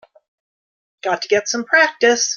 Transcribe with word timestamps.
Got 1.03 1.21
to 1.23 1.27
get 1.27 1.47
some 1.47 1.63
practice. 1.63 2.27